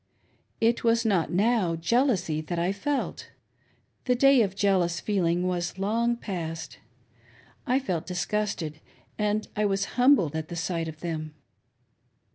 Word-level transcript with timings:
It 0.59 0.83
was 0.83 1.05
not 1.05 1.31
now 1.31 1.75
jealousy 1.75 2.41
that 2.41 2.57
I 2.57 2.71
felt— 2.73 3.29
the 4.05 4.15
day 4.15 4.41
of 4.41 4.55
jealous 4.55 4.99
feeling 4.99 5.45
was 5.47 5.77
long 5.77 6.17
past;— 6.17 6.79
I 7.67 7.77
felt 7.79 8.07
disgusted, 8.07 8.79
and 9.19 9.47
I 9.55 9.65
was 9.65 9.85
humbled 10.01 10.35
at 10.35 10.47
the 10.47 10.55
sight 10.55 10.87
of 10.87 11.01
them. 11.01 11.35